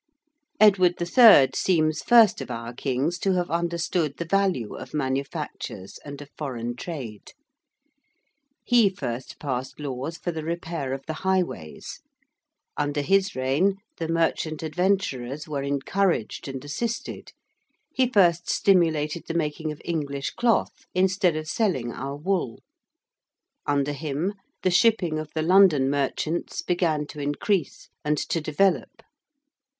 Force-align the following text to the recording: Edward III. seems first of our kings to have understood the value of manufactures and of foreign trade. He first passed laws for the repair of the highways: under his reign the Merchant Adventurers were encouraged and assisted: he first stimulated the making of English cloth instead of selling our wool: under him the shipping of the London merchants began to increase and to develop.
Edward 0.59 0.99
III. 0.99 1.49
seems 1.53 2.01
first 2.01 2.41
of 2.41 2.49
our 2.49 2.73
kings 2.73 3.19
to 3.19 3.33
have 3.33 3.51
understood 3.51 4.17
the 4.17 4.25
value 4.25 4.73
of 4.73 4.95
manufactures 4.95 5.99
and 6.03 6.19
of 6.23 6.29
foreign 6.35 6.75
trade. 6.75 7.33
He 8.63 8.89
first 8.89 9.37
passed 9.39 9.79
laws 9.79 10.17
for 10.17 10.31
the 10.31 10.43
repair 10.43 10.91
of 10.93 11.05
the 11.05 11.13
highways: 11.21 11.99
under 12.75 13.01
his 13.01 13.35
reign 13.35 13.75
the 13.97 14.07
Merchant 14.07 14.63
Adventurers 14.63 15.47
were 15.47 15.61
encouraged 15.61 16.47
and 16.47 16.65
assisted: 16.65 17.31
he 17.93 18.07
first 18.09 18.49
stimulated 18.49 19.27
the 19.27 19.35
making 19.35 19.71
of 19.71 19.79
English 19.85 20.31
cloth 20.31 20.87
instead 20.95 21.35
of 21.35 21.47
selling 21.47 21.91
our 21.91 22.15
wool: 22.15 22.63
under 23.67 23.93
him 23.93 24.33
the 24.63 24.71
shipping 24.71 25.19
of 25.19 25.29
the 25.35 25.43
London 25.43 25.91
merchants 25.91 26.63
began 26.63 27.05
to 27.05 27.19
increase 27.19 27.89
and 28.03 28.17
to 28.17 28.41
develop. 28.41 29.03